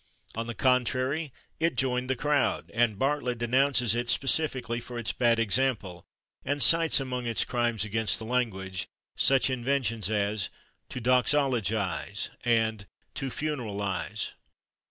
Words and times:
On 0.33 0.47
the 0.47 0.55
contrary, 0.55 1.31
it 1.59 1.75
joined 1.77 2.09
the 2.09 2.15
crowd, 2.15 2.71
and 2.73 2.97
Bartlett 2.97 3.37
denounces 3.37 3.93
it 3.93 4.09
specifically 4.09 4.79
for 4.79 4.97
its 4.97 5.11
bad 5.13 5.37
example, 5.37 6.05
and 6.43 6.63
cites, 6.63 6.99
among 6.99 7.27
its 7.27 7.45
crimes 7.45 7.85
against 7.85 8.17
the 8.17 8.25
language, 8.25 8.87
such 9.15 9.51
inventions 9.51 10.09
as 10.09 10.49
/to 10.89 11.03
doxologize/ 11.03 12.31
and 12.43 12.87
/to 13.13 13.27
funeralize 13.31 14.31